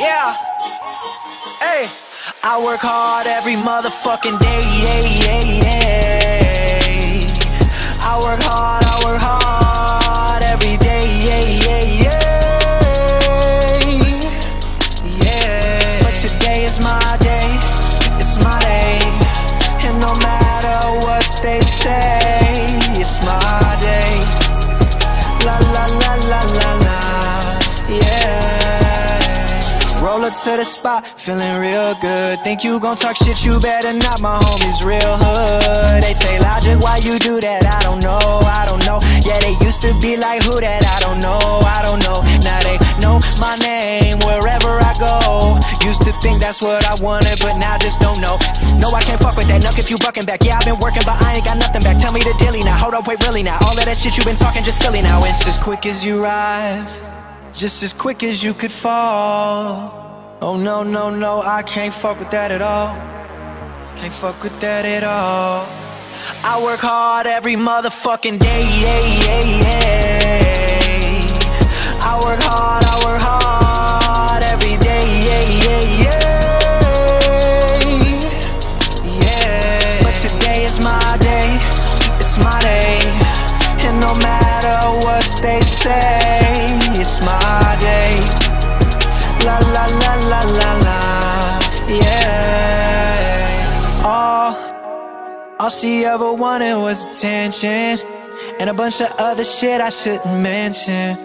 [0.00, 0.32] Yeah.
[1.60, 1.88] Hey.
[2.42, 4.62] I work hard every motherfucking day.
[4.80, 7.20] Yeah, yeah, yeah.
[8.00, 8.79] I work hard,
[30.44, 32.40] to the spot, feeling real good.
[32.40, 34.20] Think you gon' talk shit, you better not.
[34.20, 36.00] My homies real hood.
[36.00, 37.68] They say logic, why you do that?
[37.68, 39.04] I don't know, I don't know.
[39.20, 40.80] Yeah, they used to be like who that?
[40.88, 42.24] I don't know, I don't know.
[42.40, 45.60] Now they know my name wherever I go.
[45.84, 48.40] Used to think that's what I wanted, but now just don't know.
[48.80, 49.60] No, I can't fuck with that.
[49.60, 50.40] Nuck if you bucking back.
[50.40, 52.00] Yeah, I've been working, but I ain't got nothing back.
[52.00, 52.80] Tell me the dilly now.
[52.80, 53.60] Hold up, wait, really now.
[53.68, 55.20] All of that shit you been talking just silly now.
[55.20, 57.02] It's as quick as you rise,
[57.52, 59.99] just as quick as you could fall.
[60.42, 62.96] Oh no, no, no, I can't fuck with that at all.
[63.98, 65.66] Can't fuck with that at all.
[66.42, 68.62] I work hard every motherfucking day.
[68.80, 70.40] Yeah, yeah, yeah.
[72.00, 73.29] I work hard, I work hard
[95.70, 97.98] all she ever wanted was attention.
[98.58, 101.16] And a bunch of other shit I shouldn't mention.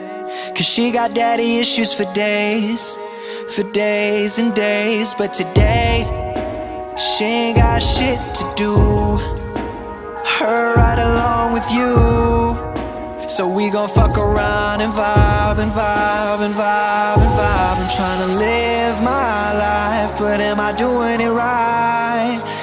[0.54, 2.96] Cause she got daddy issues for days.
[3.56, 5.16] For days and days.
[5.18, 6.06] But today,
[6.96, 8.76] she ain't got shit to do.
[10.38, 13.28] Her right along with you.
[13.28, 17.78] So we gon' fuck around and vibe and vibe and vibe and vibe.
[17.82, 22.55] I'm trying to live my life, but am I doing it right?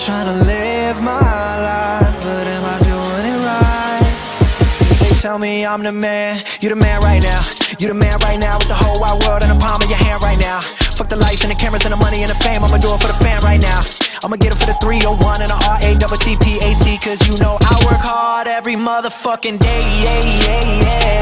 [0.00, 4.96] I'm trying to live my life, but am I doing it right?
[4.98, 7.40] They tell me I'm the man, you're the man right now.
[7.78, 9.98] You're the man right now with the whole wide world in the palm of your
[9.98, 10.62] hand right now.
[10.96, 12.64] Fuck the lights and the cameras and the money and the fame.
[12.64, 13.80] I'ma do it for the fan right now.
[14.24, 17.04] I'ma get it for the 301 and the RA double TPAC.
[17.04, 19.84] Cause you know I work hard every motherfucking day.
[20.00, 21.20] Yeah, yeah, yeah.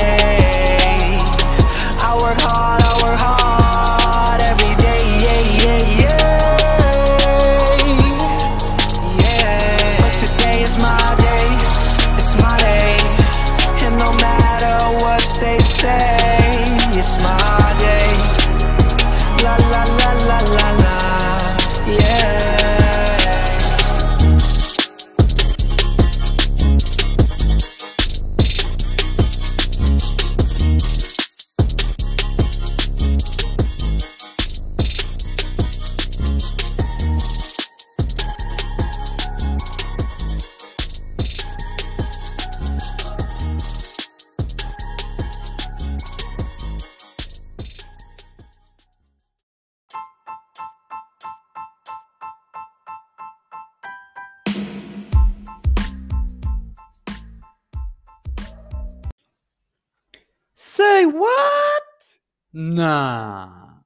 [62.60, 63.84] Não.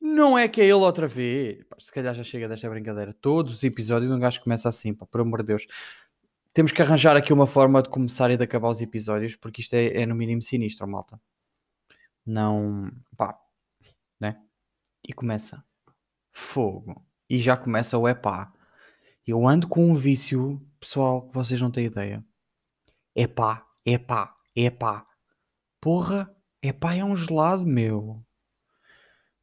[0.00, 1.66] Não é que é ele outra vez.
[1.78, 3.12] Se calhar já chega desta brincadeira.
[3.12, 5.66] Todos os episódios um gajo começa assim, pá, por amor de Deus.
[6.54, 9.74] Temos que arranjar aqui uma forma de começar e de acabar os episódios, porque isto
[9.74, 11.20] é, é no mínimo sinistro, malta.
[12.24, 12.90] Não.
[13.18, 13.38] pá.
[14.18, 14.40] Né?
[15.06, 15.62] E começa.
[16.32, 17.04] Fogo.
[17.28, 18.50] E já começa o epá.
[19.26, 22.24] Eu ando com um vício, pessoal, que vocês não têm ideia.
[23.14, 25.04] Epá, epá, epá.
[25.82, 28.24] Porra, epá, é um gelado, meu.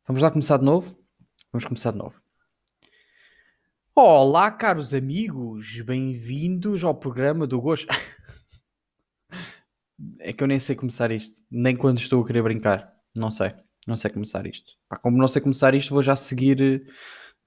[0.08, 0.98] Vamos lá começar de novo?
[1.52, 2.22] Vamos começar de novo.
[3.96, 7.88] Olá, caros amigos, bem-vindos ao programa do Gosto.
[10.20, 12.94] é que eu nem sei começar isto, nem quando estou a querer brincar.
[13.16, 13.53] Não sei,
[13.88, 14.73] não sei começar isto.
[14.90, 16.85] Pá, como não sei começar isto, vou já seguir,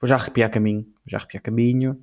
[0.01, 2.01] vou já arrepiar caminho, vou já arrepiar caminho,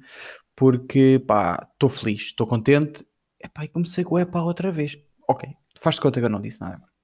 [0.55, 3.03] porque pá, estou feliz, estou contente.
[3.43, 4.95] Epá, e comecei com o epá outra vez.
[5.27, 6.94] Ok, faz-te conta que eu não disse nada.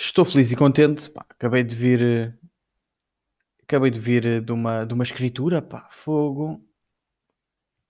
[0.00, 1.10] Estou feliz e contente.
[1.10, 2.00] Pá, acabei de vir.
[2.00, 2.32] eh,
[3.64, 5.60] Acabei de vir eh, de uma, de uma escritura.
[5.60, 6.64] Pá, fogo.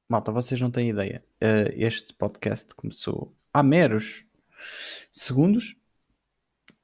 [0.09, 1.23] Malta, vocês não têm ideia.
[1.39, 4.25] Eh, este podcast começou há meros
[5.13, 5.77] segundos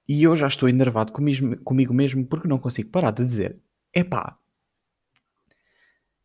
[0.06, 3.58] e eu já estou enervado comigo, comigo mesmo porque não consigo parar de dizer:
[3.94, 4.38] epá,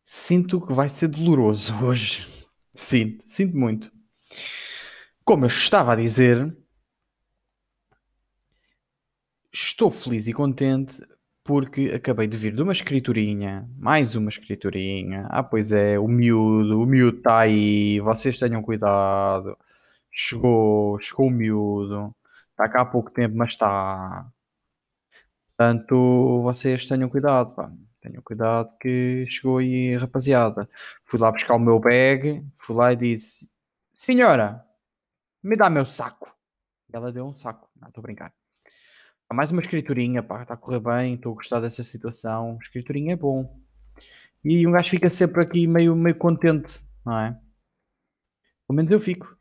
[0.04, 2.26] sinto que vai ser doloroso hoje.
[2.74, 3.90] Sinto, sinto muito.
[5.24, 6.54] Como eu estava a dizer,
[9.52, 11.02] estou feliz e contente
[11.44, 15.26] porque acabei de vir de uma escriturinha, mais uma escriturinha.
[15.30, 19.56] Ah, pois é, o miúdo, o miúdo está aí, vocês tenham cuidado.
[20.12, 22.14] Chegou, chegou o miúdo,
[22.50, 24.30] está cá há pouco tempo, mas está.
[25.56, 27.72] Portanto, vocês tenham cuidado, pá.
[28.00, 30.68] Tenham cuidado que chegou aí, rapaziada.
[31.04, 33.50] Fui lá buscar o meu bag, fui lá e disse:
[33.92, 34.64] Senhora,
[35.42, 36.34] me dá meu saco.
[36.92, 37.68] E ela deu um saco.
[37.80, 38.39] Não, estou a brincar.
[39.32, 42.58] Mais uma escriturinha, pá, está a correr bem, estou a gostar dessa situação.
[42.60, 43.60] Escriturinha é bom.
[44.44, 47.38] E um gajo fica sempre aqui meio, meio contente, não é?
[48.66, 49.36] Pelo menos eu fico.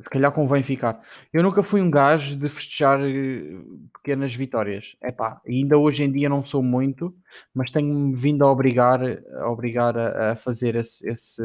[0.00, 1.02] Se calhar convém ficar.
[1.30, 3.60] Eu nunca fui um gajo de festejar eh,
[3.92, 4.96] pequenas vitórias.
[5.02, 7.14] É pá, ainda hoje em dia não sou muito,
[7.52, 11.42] mas tenho-me vindo a obrigar, a, obrigar a, a fazer esse, esse,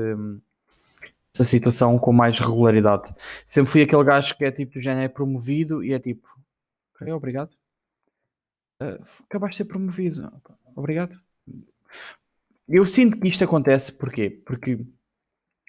[1.36, 3.14] essa situação com mais regularidade.
[3.46, 6.28] Sempre fui aquele gajo que é tipo do género é promovido e é tipo,
[6.96, 7.60] ok, obrigado.
[8.82, 10.32] Uh, acabaste de ser promovido.
[10.76, 11.20] Obrigado.
[12.68, 14.30] Eu sinto que isto acontece porquê?
[14.30, 14.80] Porque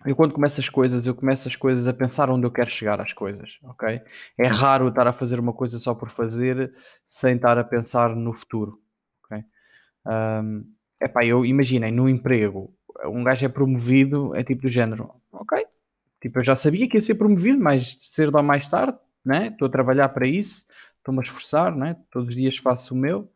[0.07, 3.01] eu quando começo as coisas, eu começo as coisas a pensar onde eu quero chegar
[3.01, 4.01] às coisas, ok?
[4.39, 6.75] É raro estar a fazer uma coisa só por fazer,
[7.05, 8.81] sem estar a pensar no futuro,
[9.25, 9.45] ok?
[10.07, 10.65] Um,
[11.01, 12.75] epá, eu imaginei, no emprego,
[13.07, 15.67] um gajo é promovido, é tipo do género, ok?
[16.21, 19.49] Tipo, eu já sabia que ia ser promovido, mas cedo ou mais tarde, né?
[19.49, 20.67] Estou a trabalhar para isso,
[21.01, 21.97] estou-me a esforçar, né?
[22.11, 23.31] Todos os dias faço o meu,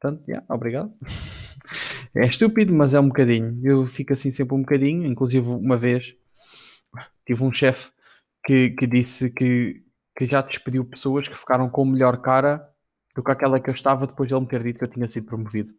[0.00, 0.92] portanto, yeah, obrigado.
[2.16, 3.60] É estúpido, mas é um bocadinho.
[3.64, 5.04] Eu fico assim sempre um bocadinho.
[5.04, 6.14] Inclusive, uma vez
[7.26, 7.90] tive um chefe
[8.46, 9.82] que, que disse que,
[10.16, 12.68] que já despediu pessoas que ficaram com melhor cara
[13.16, 15.08] do que aquela que eu estava depois de ele me ter dito que eu tinha
[15.08, 15.74] sido promovido.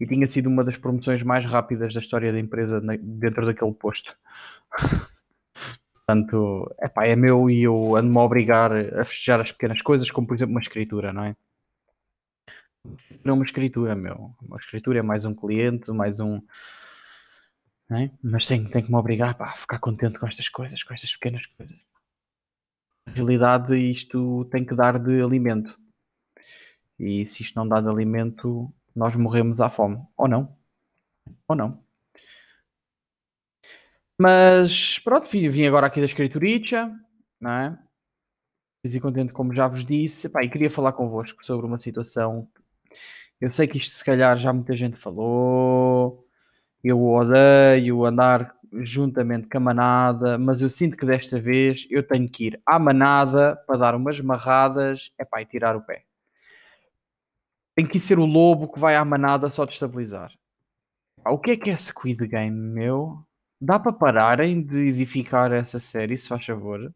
[0.00, 4.16] E tinha sido uma das promoções mais rápidas da história da empresa dentro daquele posto.
[6.06, 10.26] Portanto, epá, é meu e eu ando-me a obrigar a festejar as pequenas coisas, como
[10.26, 11.36] por exemplo uma escritura, não é?
[13.24, 14.32] Não uma escritura, meu.
[14.40, 16.40] Uma escritura é mais um cliente, mais um.
[17.90, 18.10] É?
[18.22, 21.12] Mas tenho, tenho que me obrigar pá, a ficar contente com estas coisas, com estas
[21.14, 21.78] pequenas coisas.
[23.06, 25.76] Na realidade, isto tem que dar de alimento.
[26.98, 30.04] E se isto não dá de alimento, nós morremos à fome.
[30.16, 30.56] Ou não.
[31.48, 31.85] Ou não.
[34.18, 36.90] Mas pronto, vim agora aqui da escrituricha,
[37.40, 37.78] não é?
[38.82, 40.28] Feliz e contente, como já vos disse.
[40.28, 42.48] Pá, e queria falar convosco sobre uma situação
[43.40, 46.26] eu sei que isto se calhar já muita gente falou.
[46.82, 52.28] Eu odeio andar juntamente com a manada, mas eu sinto que desta vez eu tenho
[52.30, 56.04] que ir à manada para dar umas marradas epá, e tirar o pé.
[57.74, 60.32] Tem que ser o lobo que vai à manada só destabilizar.
[61.26, 63.25] o que é que é Squid Game, meu?
[63.60, 66.92] Dá para pararem de edificar essa série, se faz favor?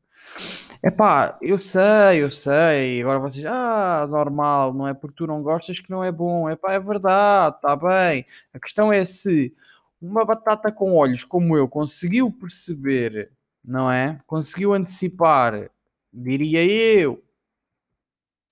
[0.83, 3.01] Epá, eu sei, eu sei.
[3.03, 6.49] Agora vocês, ah, normal, não é porque tu não gostas que não é bom.
[6.51, 8.27] Epá, é verdade, está bem.
[8.53, 9.55] A questão é se
[10.01, 13.31] uma batata com olhos como eu conseguiu perceber,
[13.67, 14.21] não é?
[14.27, 15.71] Conseguiu antecipar,
[16.13, 17.23] diria eu,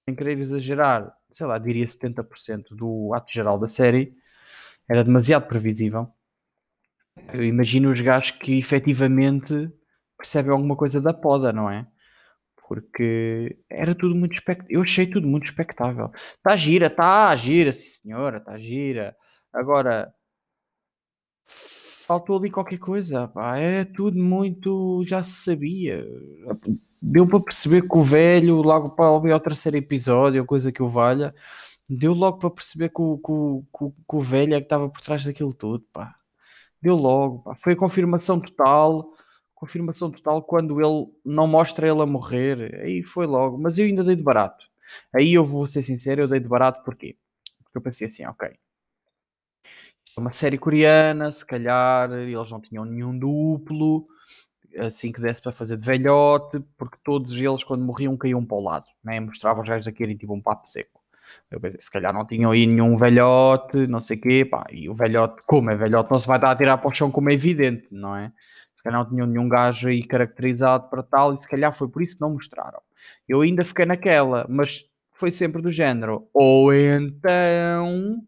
[0.09, 4.15] sem querer exagerar, sei lá, diria 70% do ato geral da série,
[4.89, 6.13] era demasiado previsível.
[7.33, 9.71] Eu imagino os gajos que efetivamente
[10.17, 11.87] percebem alguma coisa da poda, não é?
[12.69, 14.77] porque era tudo muito expectável.
[14.77, 16.13] Eu achei tudo muito expectável.
[16.37, 19.17] Está gira, está gira, sim senhora, está gira.
[19.53, 20.13] Agora
[22.07, 23.57] faltou ali qualquer coisa, pá.
[23.59, 25.03] Era tudo muito.
[25.07, 26.07] Já se sabia.
[27.01, 30.89] Deu para perceber que o velho, logo para ouvir o terceiro episódio, coisa que o
[30.89, 31.35] valha,
[31.89, 35.01] deu logo para perceber que o, que, o, que o velho é que estava por
[35.01, 36.18] trás daquilo tudo, pá.
[36.81, 37.55] Deu logo, pá.
[37.57, 39.13] Foi a confirmação total
[39.59, 42.81] confirmação total quando ele não mostra ele a morrer.
[42.83, 44.65] Aí foi logo, mas eu ainda dei de barato.
[45.13, 47.17] Aí eu vou ser sincero, eu dei de barato porquê?
[47.65, 48.49] Porque eu pensei assim, ok.
[50.17, 54.07] É uma série coreana, se calhar eles não tinham nenhum duplo,
[54.79, 58.63] assim que desse para fazer de velhote, porque todos eles quando morriam caíam para o
[58.63, 59.19] lado, né?
[59.21, 60.98] mostravam os gajos aqui tipo um papo seco.
[61.51, 64.89] Eu pensei, se calhar não tinham aí nenhum velhote, não sei o quê, pá, e
[64.89, 67.31] o velhote, como é velhote, não se vai dar a tirar para o chão como
[67.31, 68.33] é evidente, não é?
[68.79, 72.01] se calhar não tinham nenhum gajo aí caracterizado para tal, e se calhar foi por
[72.01, 72.81] isso que não mostraram.
[73.29, 76.29] Eu ainda fiquei naquela, mas foi sempre do género.
[76.33, 78.23] Ou então,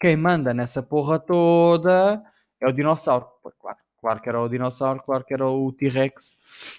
[0.00, 2.22] quem manda nessa porra toda
[2.60, 3.26] é o dinossauro.
[3.60, 6.34] Claro, claro que era o dinossauro, claro que era o T-Rex.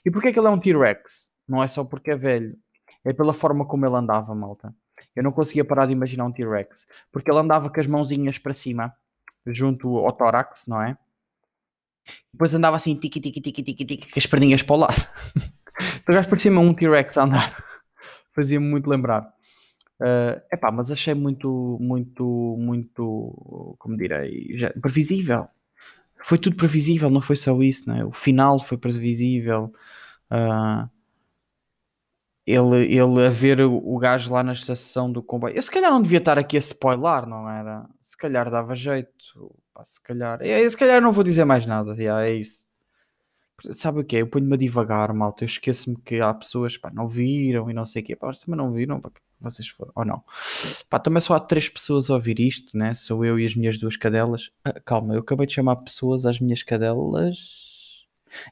[0.05, 1.29] E porquê que ele é um T-Rex?
[1.45, 2.57] Não é só porque é velho,
[3.03, 4.73] é pela forma como ele andava, malta.
[5.15, 8.53] Eu não conseguia parar de imaginar um T-Rex, porque ele andava com as mãozinhas para
[8.53, 8.93] cima,
[9.45, 10.97] junto ao tórax, não é?
[12.31, 15.07] Depois andava assim, tique, tique, tique, tique, tique, com as perninhas para o lado.
[16.01, 17.63] então o gajo parecia-me um T-Rex a andar.
[18.33, 19.33] Fazia-me muito lembrar.
[19.99, 25.47] Uh, epá, mas achei muito, muito, muito, como direi, já, previsível.
[26.23, 28.05] Foi tudo previsível, não foi só isso, né?
[28.05, 29.71] O final foi previsível.
[30.31, 30.89] Uh,
[32.47, 35.53] ele, ele a ver o, gajo lá na estação do comboio.
[35.53, 37.85] Eu se calhar não devia estar aqui a spoiler, não era?
[38.01, 39.53] Se calhar dava jeito.
[39.73, 40.41] Pá, se calhar.
[40.41, 41.93] É, se calhar não vou dizer mais nada.
[41.93, 42.65] Já, é isso.
[43.73, 44.21] Sabe o que é?
[44.21, 45.43] Eu ponho-me a divagar, malta.
[45.43, 48.15] Eu esqueço-me que há pessoas que não viram e não sei o quê.
[48.15, 49.01] Pá, também não viram.
[49.01, 49.11] Pá,
[49.41, 49.91] vocês foram.
[49.93, 50.23] Ou não.
[50.89, 52.93] Pá, também só há três pessoas a ouvir isto, né?
[52.93, 54.51] Sou eu e as minhas duas cadelas.
[54.63, 57.66] Ah, calma, eu acabei de chamar pessoas às minhas cadelas.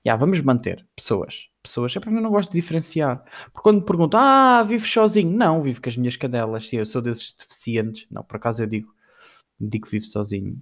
[0.06, 1.50] Já, vamos manter pessoas.
[1.62, 3.24] Pessoas, é para mim não gosto de diferenciar.
[3.46, 5.32] Porque quando me perguntam, ah, vives sozinho?
[5.32, 6.72] Não, vivo com as minhas cadelas.
[6.72, 8.08] Eu sou desses deficientes.
[8.12, 8.94] Não, por acaso eu digo,
[9.60, 10.62] digo que vivo sozinho.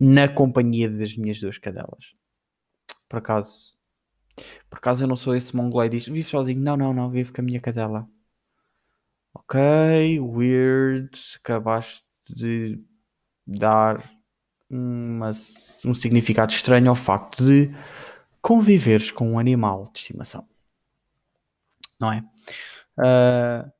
[0.00, 2.14] Na companhia das minhas duas cadelas.
[3.08, 3.74] Por acaso.
[4.68, 6.60] Por acaso eu não sou esse mongolei diz, vivo sozinho?
[6.60, 8.08] Não, não, não, vivo com a minha cadela.
[9.34, 9.60] Ok,
[10.20, 11.10] weird.
[11.42, 12.82] Acabaste de
[13.46, 14.02] dar
[14.70, 15.30] uma,
[15.84, 17.70] um significado estranho ao facto de
[18.40, 20.46] conviveres com um animal de estimação.
[21.98, 22.24] Não é?
[22.98, 23.70] Uh,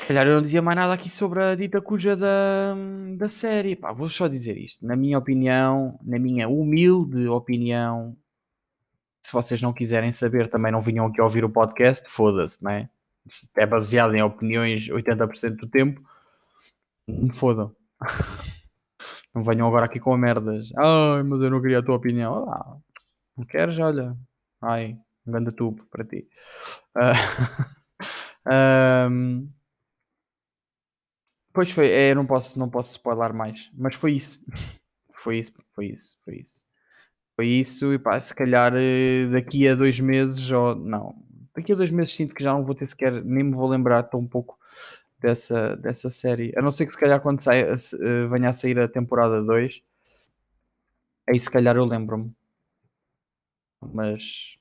[0.00, 2.74] se calhar eu não dizia mais nada aqui sobre a dita cuja da,
[3.18, 3.76] da série.
[3.76, 4.84] Pá, vou só dizer isto.
[4.84, 8.16] Na minha opinião, na minha humilde opinião,
[9.22, 12.88] se vocês não quiserem saber, também não vinham aqui ouvir o podcast, foda-se, não é?
[13.56, 16.00] É baseado em opiniões 80% do tempo,
[17.06, 17.74] me fodam.
[19.34, 20.70] não venham agora aqui com merdas.
[20.76, 22.50] Ai, mas eu não queria a tua opinião.
[22.50, 22.76] Ah,
[23.40, 23.78] não queres?
[23.78, 24.16] Olha,
[24.62, 26.28] ai, um grande tubo para ti.
[28.42, 29.50] Uh, um,
[31.52, 34.40] pois foi, é, não posso, não posso spoiler mais, mas foi isso.
[35.22, 36.64] Foi isso, foi isso, foi isso.
[37.36, 41.14] Foi isso, e pá, se calhar eh, daqui a dois meses, ou não,
[41.54, 44.02] daqui a dois meses sinto que já não vou ter sequer, nem me vou lembrar
[44.04, 44.58] tão pouco
[45.20, 46.52] dessa, dessa série.
[46.56, 49.82] A não ser que se calhar quando saia, eh, venha a sair a temporada 2,
[51.28, 52.34] aí se calhar eu lembro-me
[53.80, 54.56] mas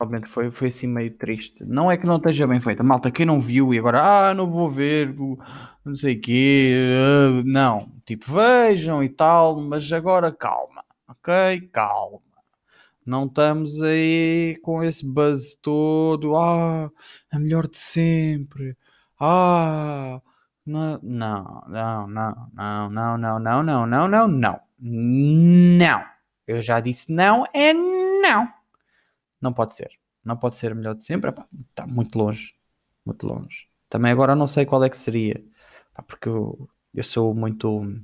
[0.00, 1.64] realmente foi, foi assim meio triste.
[1.64, 4.50] Não é que não esteja bem feita, malta, quem não viu e agora, ah, não
[4.50, 5.14] vou ver,
[5.84, 6.74] não sei o quê,
[7.40, 11.60] uh, não, tipo, vejam e tal, mas agora calma, ok?
[11.72, 12.20] Calma.
[13.04, 16.90] Não estamos aí com esse buzz todo, ah,
[17.32, 18.76] a melhor de sempre,
[19.20, 20.20] ah,
[20.66, 26.17] não, não, não, não, não, não, não, não, não, não, não.
[26.48, 28.48] Eu já disse não, é não.
[29.38, 29.90] Não pode ser.
[30.24, 31.30] Não pode ser melhor de sempre.
[31.70, 32.54] Está muito longe.
[33.04, 33.68] Muito longe.
[33.88, 35.44] Também agora não sei qual é que seria.
[36.06, 38.02] porque eu, eu sou muito.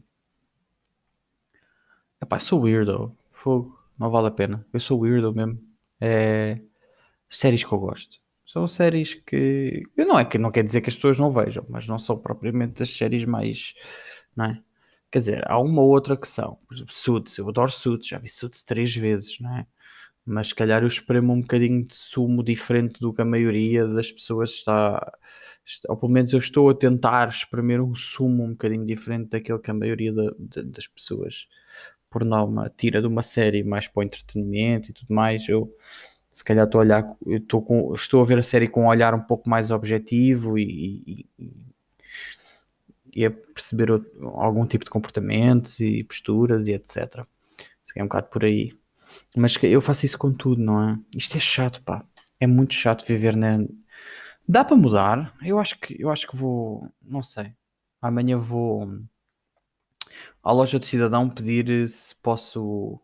[2.20, 3.16] Epá, sou weirdo.
[3.32, 3.78] Fogo.
[3.98, 4.66] Não vale a pena.
[4.72, 5.58] Eu sou weirdo mesmo.
[5.98, 6.60] É.
[7.30, 8.20] Séries que eu gosto.
[8.44, 9.84] São séries que.
[9.96, 12.18] Eu não é que não quer dizer que as pessoas não vejam, mas não são
[12.18, 13.74] propriamente as séries mais.
[14.36, 14.62] Não é?
[15.14, 16.58] Quer dizer, há uma ou outra que são.
[16.66, 19.64] Por exemplo, Suits, eu adoro Suits, já vi Suits três vezes, não é?
[20.26, 24.10] Mas se calhar eu espremo um bocadinho de sumo diferente do que a maioria das
[24.10, 25.12] pessoas está,
[25.88, 29.70] ou pelo menos eu estou a tentar espremer um sumo um bocadinho diferente daquele que
[29.70, 31.46] a maioria de, das pessoas,
[32.10, 35.48] por norma, tira de uma série mais para o entretenimento e tudo mais.
[35.48, 35.72] Eu
[36.28, 39.14] se calhar estou a olhar, estou, com, estou a ver a série com um olhar
[39.14, 41.73] um pouco mais objetivo e, e,
[43.14, 43.88] e a perceber
[44.34, 47.24] algum tipo de comportamentos e posturas e etc.
[47.96, 48.72] É um bocado por aí.
[49.36, 50.98] Mas eu faço isso com tudo, não é?
[51.16, 52.04] Isto é chato, pá.
[52.40, 53.58] É muito chato viver na.
[54.48, 55.34] Dá para mudar?
[55.42, 56.88] Eu acho que eu acho que vou.
[57.00, 57.54] Não sei.
[58.02, 58.88] Amanhã vou
[60.42, 63.00] à loja do cidadão pedir se posso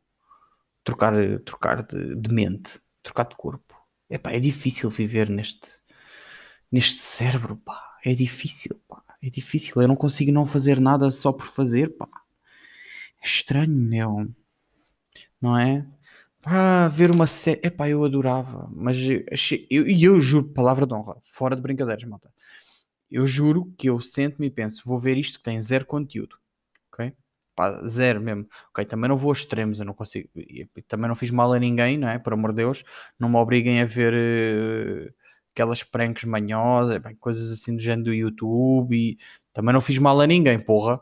[0.84, 1.14] trocar,
[1.44, 3.74] trocar de, de mente, trocar de corpo.
[4.08, 5.74] É difícil viver neste,
[6.70, 7.98] neste cérebro, pá.
[8.04, 9.02] É difícil, pá.
[9.22, 12.08] É difícil, eu não consigo não fazer nada só por fazer, pá.
[13.22, 14.28] É estranho, meu.
[15.40, 15.86] Não é?
[16.42, 17.60] Pá, ver uma série.
[17.64, 19.24] Epá, eu adorava, mas eu,
[19.70, 22.32] eu, eu juro, palavra de honra, fora de brincadeiras, malta.
[23.10, 26.36] Eu juro que eu sento-me e penso, vou ver isto que tem zero conteúdo,
[26.92, 27.12] ok?
[27.56, 28.46] Pá, zero mesmo.
[28.70, 30.30] Ok, também não vou a extremos, eu não consigo.
[30.88, 32.18] Também não fiz mal a ninguém, não é?
[32.18, 32.84] Por amor de Deus,
[33.18, 34.14] não me obriguem a ver.
[34.14, 35.14] Uh,
[35.52, 39.18] aquelas pranks manhosas, coisas assim do género do YouTube e
[39.52, 41.00] também não fiz mal a ninguém, porra,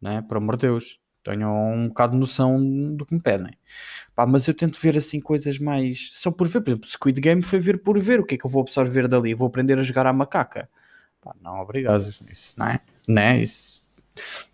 [0.00, 0.22] né?
[0.22, 3.52] Por amor de Deus, tenho um bocado de noção do que me pedem.
[4.14, 7.42] Pá, mas eu tento ver assim coisas mais só por ver, por exemplo, Squid Game
[7.42, 9.34] foi ver por ver, o que é que eu vou absorver dali?
[9.34, 10.68] Vou aprender a jogar à macaca.
[11.20, 13.42] Pá, não, obrigado, isso não é, né?
[13.42, 13.84] Isso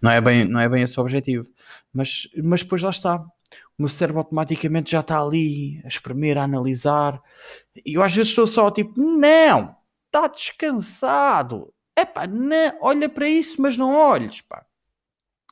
[0.00, 1.48] não é bem, não é bem esse o objetivo.
[1.92, 3.24] Mas, mas depois lá está,
[3.78, 7.20] o meu cérebro automaticamente já está ali a espremer, a analisar.
[7.84, 9.76] E eu às vezes estou só tipo, não,
[10.06, 11.72] está descansado.
[11.94, 14.64] É pá, não, olha para isso, mas não olhes, pá.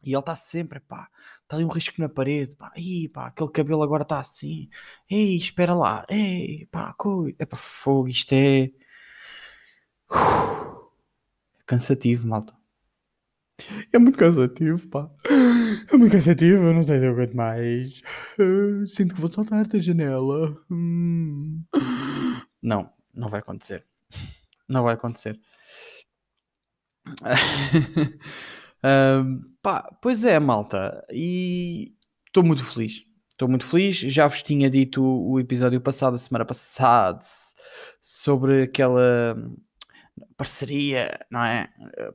[0.03, 1.09] E ele está sempre, pá,
[1.43, 4.69] está ali um risco na parede, pá, Ih, pá, aquele cabelo agora está assim,
[5.11, 8.71] ei, espera lá, ei, pá, coi, é pá, fogo, isto é...
[10.11, 10.19] Uf,
[11.61, 12.55] é cansativo, malta.
[13.93, 15.11] É muito cansativo, pá.
[15.93, 18.01] É muito cansativo, não sei se eu aguento mais.
[18.87, 20.57] Sinto que vou saltar da janela.
[20.71, 21.63] Hum.
[22.63, 23.85] Não, não vai acontecer.
[24.69, 25.39] Não vai acontecer.
[28.85, 31.05] um, pá, pois é, malta.
[31.11, 31.95] E
[32.27, 33.05] estou muito feliz.
[33.31, 33.97] Estou muito feliz.
[33.97, 37.21] Já vos tinha dito o episódio passado, a semana passada,
[38.01, 39.37] sobre aquela
[40.37, 41.69] parceria, não é?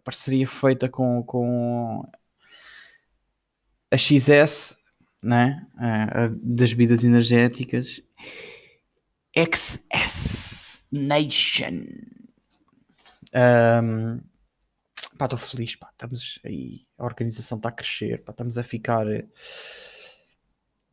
[0.04, 2.10] Parceria feita com, com
[3.91, 4.77] a XS,
[5.22, 5.67] né?
[6.41, 8.01] das bebidas energéticas.
[9.36, 11.86] XS Nation.
[13.34, 14.22] Um,
[15.17, 19.05] pá, estou feliz, pá, estamos aí, a organização está a crescer, pá, estamos a ficar,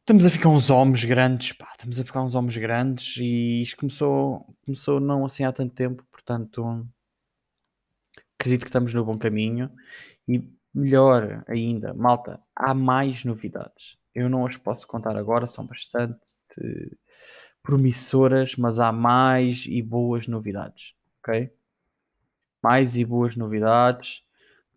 [0.00, 3.76] estamos a ficar uns homens grandes, pá, estamos a ficar uns homens grandes e isto
[3.76, 6.86] começou, começou não assim há tanto tempo, portanto,
[8.38, 9.70] acredito que estamos no bom caminho
[10.28, 13.96] e melhor ainda, malta, há mais novidades.
[14.14, 16.20] Eu não as posso contar agora, são bastante
[17.62, 21.50] promissoras, mas há mais e boas novidades, ok?
[22.62, 24.22] Mais e boas novidades,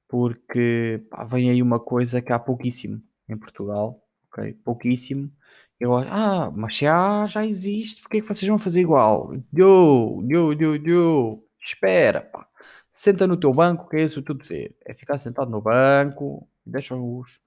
[0.07, 4.01] porque pá, vem aí uma coisa que há pouquíssimo em Portugal,
[4.31, 4.53] ok?
[4.63, 5.31] Pouquíssimo.
[5.79, 9.33] Eu acho, ah, mas já, já existe, porque é que vocês vão fazer igual?
[9.51, 11.45] Deu, deu, deu, deu.
[11.61, 12.48] Espera, pá
[12.91, 14.75] senta no teu banco, que é isso tudo ver.
[14.85, 17.39] É ficar sentado no banco e deixa os,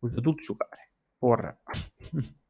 [0.00, 0.86] os adultos jogarem.
[1.20, 1.58] Porra.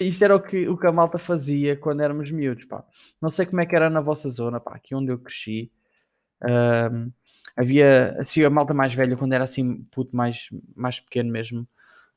[0.00, 2.84] Isto era o que, o que a malta fazia quando éramos miúdos, pá.
[3.20, 5.72] Não sei como é que era na vossa zona, pá, aqui onde eu cresci.
[6.42, 7.10] Um,
[7.56, 11.62] havia, assim, a malta mais velha, quando era assim, puto mais, mais pequeno mesmo,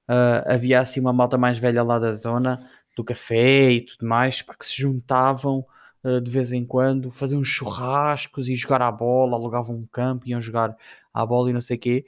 [0.10, 4.42] uh, havia assim uma malta mais velha lá da zona, do café e tudo mais,
[4.42, 5.66] pá, que se juntavam
[6.04, 10.42] uh, de vez em quando, faziam churrascos e jogar à bola, alugavam um campo, iam
[10.42, 10.76] jogar
[11.14, 12.06] à bola e não sei o quê.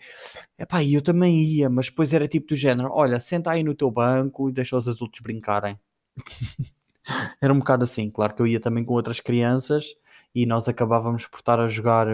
[0.57, 3.75] Epá, e eu também ia, mas depois era tipo do género: olha, senta aí no
[3.75, 5.79] teu banco e deixa os adultos brincarem.
[7.41, 9.95] era um bocado assim, claro que eu ia também com outras crianças
[10.33, 12.07] e nós acabávamos por estar a jogar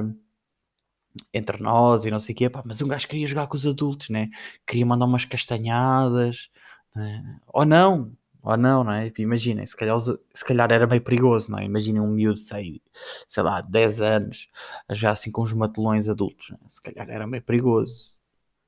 [1.34, 3.66] entre nós e não sei o quê, pá, mas um gajo queria jogar com os
[3.66, 4.30] adultos, né?
[4.66, 6.50] Queria mandar umas castanhadas,
[6.96, 7.40] né?
[7.48, 8.12] ou não,
[8.48, 9.12] ou não, não é?
[9.18, 11.66] Imaginem, se calhar, se calhar era meio perigoso, não é?
[11.66, 12.82] Imaginem um miúdo, sei,
[13.28, 14.48] sei lá, 10 anos,
[14.92, 16.58] já assim com os matelões adultos, é?
[16.70, 18.16] se calhar era meio perigoso.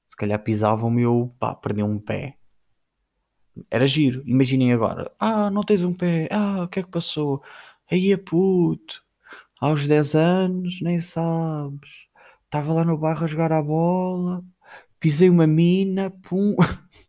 [0.09, 2.35] Se calhar pisavam-me e pá, perdi um pé.
[3.71, 4.21] Era giro.
[4.25, 7.41] Imaginem agora, ah, não tens um pé, ah, o que é que passou?
[7.89, 9.01] Aí é puto,
[9.61, 12.09] aos 10 anos, nem sabes.
[12.45, 14.43] Estava lá no bairro a jogar a bola,
[14.99, 16.55] pisei uma mina, pum.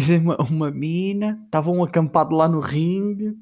[0.00, 3.36] pisei uma, uma mina, estavam um acampado lá no ringue,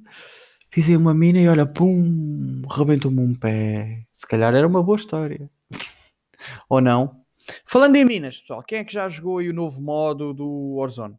[0.68, 4.04] pisei uma mina e olha, pum, rebentou-me um pé.
[4.12, 5.48] Se calhar era uma boa história.
[6.68, 7.22] Ou não?
[7.64, 11.14] Falando em minas, pessoal, quem é que já jogou aí o novo modo do Warzone?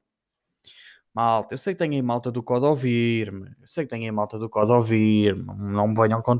[1.13, 4.11] Malta, eu sei que tem aí malta do Code ouvir-me, eu sei que tem aí
[4.11, 6.37] malta do Code ouvir-me, não me venham com,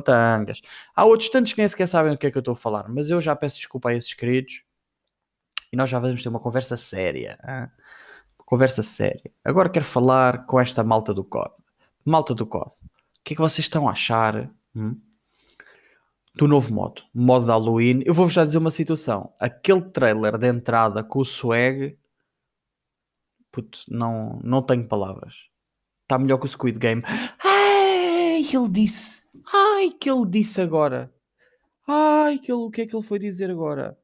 [0.00, 0.60] tangas.
[0.94, 2.88] Há outros tantos que nem sequer sabem do que é que eu estou a falar,
[2.88, 4.62] mas eu já peço desculpa a esses queridos
[5.72, 7.38] e nós já vamos ter uma conversa séria.
[8.46, 9.30] Conversa séria.
[9.44, 11.52] Agora quero falar com esta malta do COD.
[12.04, 14.98] Malta do COD, o que é que vocês estão a achar hum,
[16.34, 17.02] do novo modo?
[17.12, 18.02] Modo de Halloween.
[18.06, 19.34] Eu vou-vos já dizer uma situação.
[19.40, 21.98] Aquele trailer de entrada com o swag,
[23.50, 25.50] puto, não, não tenho palavras.
[26.02, 27.02] Está melhor que o Squid Game.
[27.44, 29.24] Ai, ele disse.
[29.52, 31.12] Ai, que ele disse agora.
[31.88, 33.98] Ai, que ele, o que é que ele foi dizer agora?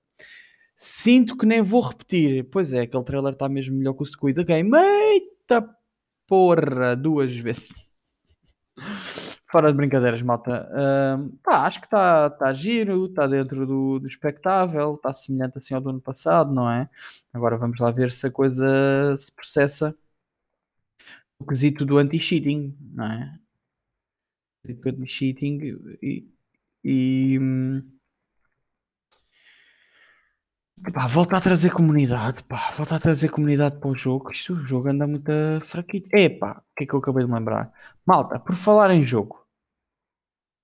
[0.84, 2.42] Sinto que nem vou repetir.
[2.50, 4.68] Pois é, aquele trailer está mesmo melhor que o Squid Game.
[4.76, 5.64] Eita
[6.26, 7.72] porra, duas vezes.
[9.48, 10.68] Fora de brincadeiras, malta.
[10.72, 15.72] Uh, pá, acho que está tá giro, está dentro do, do espectável, está semelhante assim
[15.72, 16.90] ao do ano passado, não é?
[17.32, 19.96] Agora vamos lá ver se a coisa se processa
[21.38, 23.38] o quesito do anti-cheating, não é?
[24.64, 25.58] O quesito do anti-cheating
[26.02, 26.28] e,
[26.82, 27.82] e hum,
[30.90, 34.32] Pá, volta a trazer comunidade, pá, volta a trazer comunidade para o jogo.
[34.32, 35.30] Isto o jogo anda muito
[35.62, 36.08] fraquito.
[36.12, 37.72] Epá, o que é que eu acabei de lembrar?
[38.04, 39.46] Malta, por falar em jogo,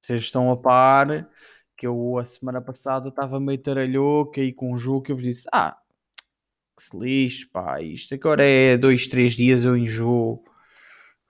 [0.02, 1.28] vocês estão a par
[1.76, 5.24] que eu a semana passada estava meio taralhoco aí com um jogo que eu vos
[5.24, 5.78] disse: Ah,
[6.76, 10.42] que se lixe, pá, isto agora é dois, três dias eu enjoo.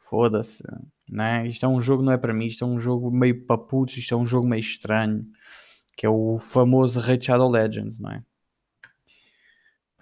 [0.08, 0.62] Foda-se,
[1.08, 1.46] né?
[1.46, 4.14] Isto é um jogo, não é para mim, isto é um jogo meio paputos, isto
[4.14, 5.26] é um jogo meio estranho.
[5.96, 8.24] que é o famoso Raid Shadow Legends, não é?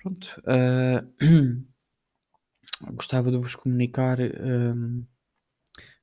[0.06, 0.40] Pronto.
[0.46, 1.66] Uh,
[2.94, 5.04] gostava de vos comunicar, um,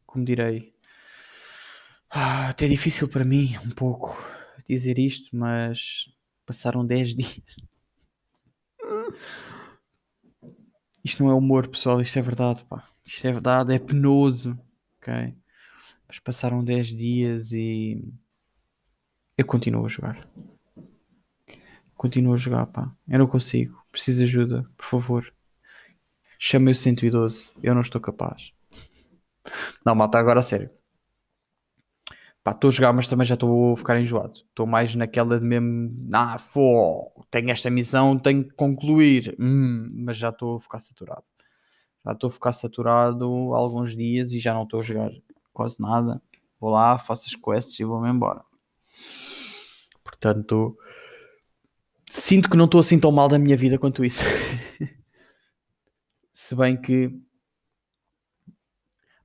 [0.06, 0.76] como direi,
[2.10, 4.14] ah, até difícil para mim um pouco
[4.68, 6.10] dizer isto, mas
[6.46, 7.56] passaram 10 dias.
[11.02, 12.86] Isto não é humor, pessoal, isto é verdade, pá.
[13.06, 14.60] Isto é verdade, é penoso,
[14.98, 15.34] ok?
[16.10, 18.04] Mas passaram 10 dias e
[19.38, 20.30] eu continuo a jogar.
[21.96, 22.94] Continuo a jogar, pá.
[23.08, 23.83] Eu não consigo.
[23.94, 25.34] Preciso de ajuda, por favor.
[26.40, 27.54] Chame o 112.
[27.62, 28.52] Eu não estou capaz.
[29.86, 30.72] Não, malta, agora a sério.
[32.44, 34.34] Pá, estou a jogar, mas também já estou a ficar enjoado.
[34.34, 36.10] Estou mais naquela de mesmo.
[36.12, 39.36] Ah, fô, tenho esta missão, tenho que concluir.
[39.40, 41.24] Hum, mas já estou a ficar saturado.
[42.04, 45.12] Já estou a ficar saturado há alguns dias e já não estou a jogar
[45.54, 46.20] quase nada.
[46.60, 48.44] Vou lá, faço as quests e vou-me embora.
[50.04, 50.76] Portanto,
[52.14, 54.24] sinto que não estou assim tão mal da minha vida quanto isso.
[56.32, 57.12] Se bem que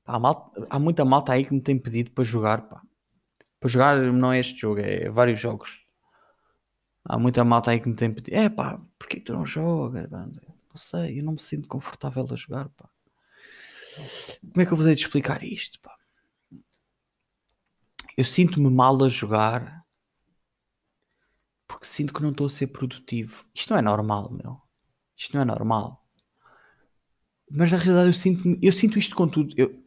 [0.04, 2.62] há, mal, há, muita malta aí que me tem pedido para jogar.
[2.62, 2.82] Pá.
[3.60, 5.80] Para jogar não é este jogo, é vários jogos.
[7.04, 8.34] Há muita malta aí que me tem pedido.
[8.34, 10.10] É pá, porquê tu não jogas?
[10.10, 10.30] Não
[10.74, 12.68] sei, eu não me sinto confortável a jogar.
[12.70, 12.88] Pá.
[14.40, 15.78] Como é que eu vou te explicar isto?
[15.80, 15.94] Pá?
[18.16, 19.77] Eu sinto-me mal a jogar
[21.68, 23.44] porque sinto que não estou a ser produtivo.
[23.54, 24.60] Isto não é normal, meu.
[25.14, 26.02] Isto não é normal.
[27.50, 29.54] Mas na realidade eu sinto, eu sinto isto com tudo.
[29.56, 29.82] Eu,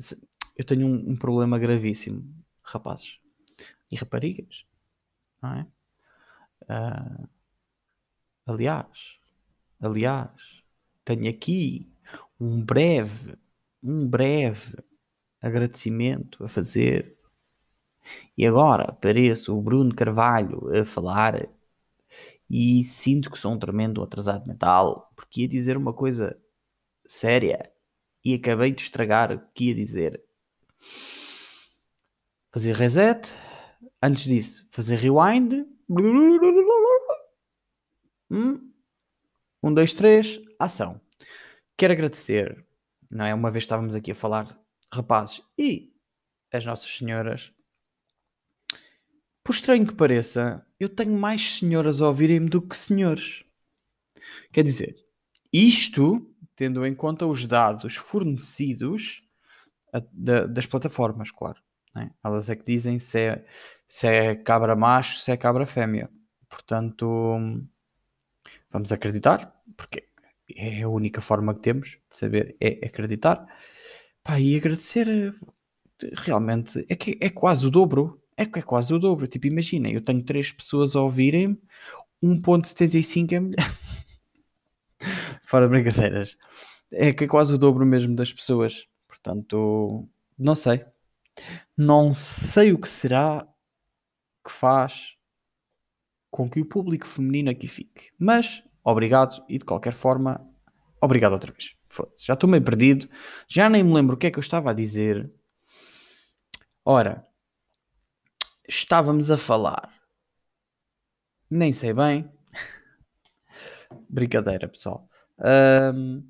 [0.56, 2.24] eu tenho um, um problema gravíssimo,
[2.63, 3.20] rapazes
[3.91, 4.65] e raparigas,
[5.41, 5.67] não é?
[6.63, 7.30] Uh,
[8.46, 9.17] aliás,
[9.80, 10.63] aliás,
[11.04, 11.91] tenho aqui
[12.39, 13.38] um breve,
[13.84, 14.78] um breve
[15.41, 17.17] agradecimento a fazer.
[18.38, 21.48] E agora apareço o Bruno Carvalho a falar
[22.53, 26.37] e sinto que sou um tremendo atrasado mental, porque ia dizer uma coisa
[27.07, 27.71] séria
[28.25, 30.21] e acabei de estragar o que ia dizer.
[32.51, 33.33] Fazer reset,
[34.03, 35.65] antes disso, fazer rewind.
[38.29, 40.99] Um, dois, três, ação.
[41.77, 42.65] Quero agradecer,
[43.09, 43.33] não é?
[43.33, 44.59] Uma vez estávamos aqui a falar,
[44.93, 45.93] rapazes e
[46.51, 47.53] as nossas senhoras
[49.43, 53.43] por estranho que pareça, eu tenho mais senhoras a ouvirem-me do que senhores.
[54.51, 54.95] Quer dizer,
[55.51, 59.23] isto tendo em conta os dados fornecidos
[59.91, 61.60] a, da, das plataformas, claro.
[61.95, 62.12] Né?
[62.23, 63.45] Elas é que dizem se é,
[63.88, 66.10] se é cabra macho, se é cabra fêmea.
[66.47, 67.38] Portanto,
[68.69, 70.08] vamos acreditar, porque
[70.56, 73.45] é a única forma que temos de saber é acreditar.
[74.23, 75.34] Pá, e agradecer
[76.13, 79.27] realmente é que é quase o dobro é que é quase o dobro.
[79.27, 81.60] Tipo, imagina, eu tenho 3 pessoas a ouvirem,
[82.23, 83.77] 1.75 é melhor.
[85.43, 86.38] Fora brincadeiras.
[86.91, 88.88] É que é quase o dobro mesmo das pessoas.
[89.08, 90.84] Portanto, não sei.
[91.77, 93.47] Não sei o que será
[94.43, 95.15] que faz
[96.30, 98.12] com que o público feminino aqui fique.
[98.17, 100.47] Mas, obrigado e de qualquer forma,
[100.99, 101.75] obrigado outra vez.
[102.17, 103.08] Já estou meio perdido.
[103.47, 105.32] Já nem me lembro o que é que eu estava a dizer.
[106.84, 107.27] Ora,
[108.75, 109.93] estávamos a falar?
[111.49, 112.31] Nem sei bem.
[114.10, 115.10] Brincadeira, pessoal.
[115.93, 116.23] Um,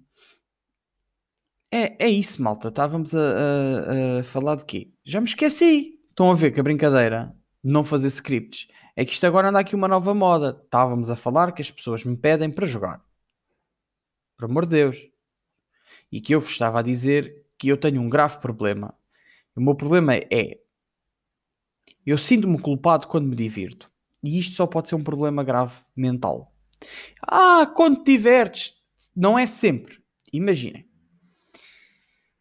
[1.71, 2.69] é, é isso, malta.
[2.69, 4.91] Estávamos a, a, a, falar de quê?
[5.06, 5.99] Já me esqueci.
[6.10, 9.60] Estão a ver que a brincadeira de não fazer scripts é que isto agora anda
[9.60, 10.60] aqui uma nova moda.
[10.63, 13.01] Estávamos a falar que as pessoas me pedem para jogar.
[14.36, 14.97] Por amor de Deus.
[16.12, 18.95] E que eu vos estava a dizer que eu tenho um grave problema.
[19.56, 20.61] O meu problema é
[22.06, 23.90] eu sinto-me culpado quando me divirto.
[24.24, 26.54] E isto só pode ser um problema grave mental.
[27.22, 28.74] Ah, quando te divertes,
[29.16, 30.02] não é sempre.
[30.32, 30.88] Imaginem.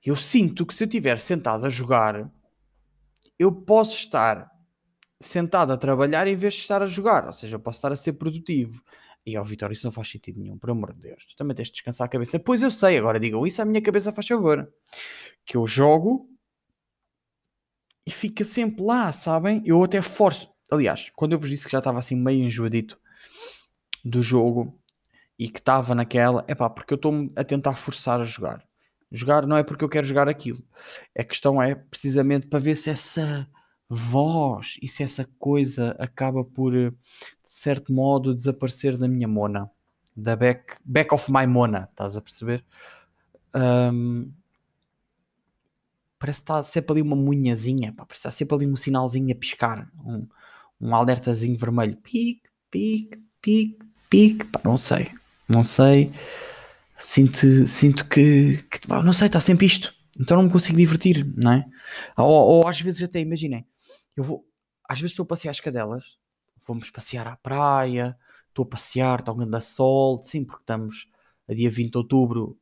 [0.05, 2.31] Eu sinto que se eu estiver sentado a jogar,
[3.39, 4.51] eu posso estar
[5.21, 7.27] sentado a trabalhar em vez de estar a jogar.
[7.27, 8.83] Ou seja, eu posso estar a ser produtivo.
[9.27, 11.27] E ao oh, Vitória, isso não faz sentido nenhum, por amor de Deus.
[11.27, 12.39] Tu também tens de descansar a cabeça.
[12.39, 14.73] Pois eu sei, agora digam isso, a minha cabeça faz favor.
[15.45, 16.30] Que eu jogo
[18.11, 19.63] e fica sempre lá, sabem?
[19.65, 20.53] Eu até forço.
[20.69, 22.99] Aliás, quando eu vos disse que já estava assim meio enjoadito
[24.05, 24.77] do jogo
[25.39, 28.65] e que estava naquela, é pá, porque eu estou a tentar forçar a jogar.
[29.13, 30.61] Jogar não é porque eu quero jogar aquilo.
[31.17, 33.49] A questão é precisamente para ver se essa
[33.89, 36.93] voz e se essa coisa acaba por, de
[37.45, 39.71] certo modo, desaparecer da minha mona.
[40.17, 42.65] Da back, back of my mona, estás a perceber?
[43.55, 44.33] Um,
[46.21, 49.91] parece está sempre ali uma munhazinha, pá, parece está sempre ali um sinalzinho a piscar,
[50.05, 50.29] um,
[50.81, 51.97] um alertazinho vermelho.
[51.97, 53.79] Pique, pique, pique,
[54.11, 54.45] pique.
[54.45, 55.11] Pá, não sei.
[55.49, 56.13] Não sei.
[56.99, 59.95] Sinto, sinto que, que pá, não sei, está sempre isto.
[60.19, 61.65] Então não me consigo divertir, não é?
[62.19, 63.67] Ou, ou às vezes até, imaginem,
[64.15, 64.47] eu vou,
[64.87, 66.19] às vezes estou a passear as cadelas,
[66.69, 68.15] vamos passear à praia,
[68.49, 71.09] estou a passear, está um grande sol, sim, porque estamos
[71.49, 72.59] a dia 20 de outubro,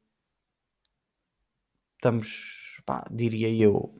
[1.96, 3.94] estamos, pá, diria eu,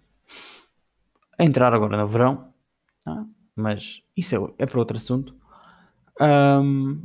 [1.39, 2.55] entrar agora no verão,
[3.07, 3.11] é?
[3.55, 5.37] mas isso é, é para outro assunto.
[6.19, 7.03] Um,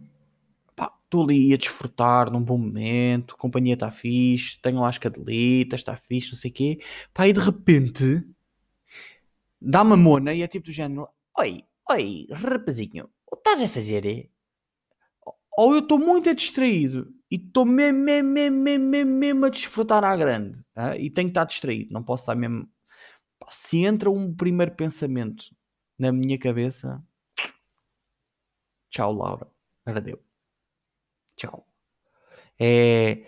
[0.69, 5.82] estou ali a desfrutar num bom momento, a companhia está fixe, tenho lá as cadelitas,
[5.82, 6.80] está fixe, não sei o quê.
[7.13, 8.26] Pá, e de repente
[9.62, 13.67] dá uma mona e é tipo do género: Oi, oi, rapazinho, o que estás a
[13.67, 14.30] fazer?
[15.58, 20.16] Ou eu estou muito distraído e estou mesmo, mesmo, mesmo, mesmo, mesmo a desfrutar à
[20.16, 20.96] grande ah?
[20.96, 22.68] e tenho que estar distraído, não posso estar mesmo.
[23.50, 25.46] Se entra um primeiro pensamento
[26.00, 27.04] na minha cabeça,
[28.89, 29.48] tchau, Laura,
[29.86, 30.20] agradeu.
[31.36, 31.68] Tchau.
[32.60, 33.26] É,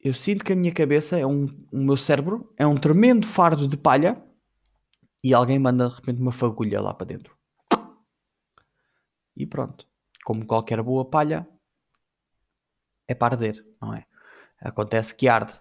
[0.00, 3.66] eu sinto que a minha cabeça é um, o meu cérebro é um tremendo fardo
[3.66, 4.22] de palha
[5.22, 7.36] e alguém manda de repente uma fagulha lá para dentro.
[9.36, 9.86] E pronto.
[10.26, 11.46] Como qualquer boa palha,
[13.06, 14.04] é para arder, não é?
[14.60, 15.54] Acontece que arde.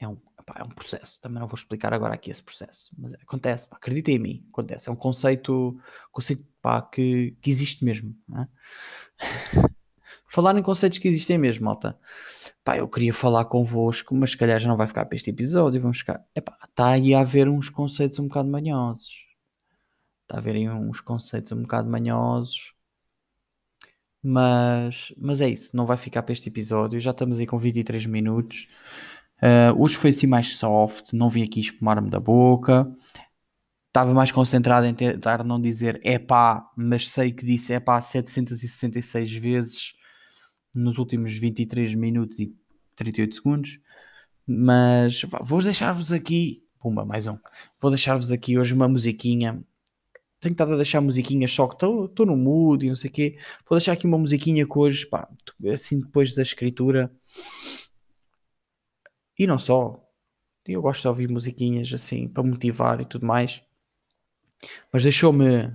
[0.00, 0.16] É um,
[0.56, 1.20] é um processo.
[1.20, 2.96] Também não vou explicar agora aqui esse processo.
[2.96, 4.46] Mas acontece, pá, acredita em mim.
[4.50, 4.88] Acontece.
[4.88, 5.78] É um conceito,
[6.10, 8.16] conceito pá, que, que existe mesmo.
[8.38, 8.48] É?
[10.26, 12.00] Falar em conceitos que existem mesmo, malta.
[12.64, 15.78] Pá, eu queria falar convosco, mas se calhar já não vai ficar para este episódio.
[15.78, 16.24] Vamos ficar.
[16.34, 19.26] Está aí a haver uns conceitos um bocado manhosos.
[20.22, 22.77] Está a haver uns conceitos um bocado manhosos.
[24.30, 27.00] Mas, mas é isso, não vai ficar para este episódio.
[27.00, 28.66] Já estamos aí com 23 minutos.
[29.38, 32.84] Uh, hoje foi assim mais soft, não vim aqui espumar-me da boca.
[33.86, 39.94] Estava mais concentrado em tentar não dizer epá, mas sei que disse epá 766 vezes
[40.74, 42.54] nos últimos 23 minutos e
[42.96, 43.80] 38 segundos.
[44.46, 46.62] Mas vou deixar-vos aqui.
[46.78, 47.38] Pumba, mais um.
[47.80, 49.58] Vou deixar-vos aqui hoje uma musiquinha.
[50.40, 53.38] Tenho estado a deixar musiquinhas só que estou no mood e não sei o quê.
[53.68, 55.28] Vou deixar aqui uma musiquinha que hoje, pá,
[55.72, 57.12] assim depois da escritura.
[59.38, 60.04] E não só.
[60.66, 63.62] Eu gosto de ouvir musiquinhas assim para motivar e tudo mais.
[64.92, 65.74] Mas deixou-me.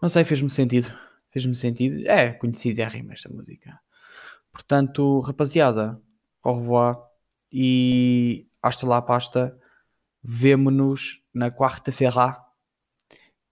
[0.00, 0.92] Não sei, fez-me sentido
[1.30, 2.06] Fez-me sentido.
[2.06, 3.78] É conhecida a rima esta música.
[4.52, 6.00] Portanto, rapaziada,
[6.42, 6.98] au revoir
[7.52, 9.56] e hasta lá pasta.
[10.22, 12.47] Vemo-nos na quarta-feira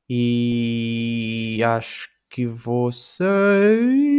[0.09, 2.47] e acho que
[2.93, 4.16] sair.